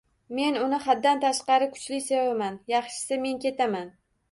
[0.37, 2.59] Men uni haddan tashqari kuchli sevaman…
[2.75, 3.97] Yaxshisi, men ketaman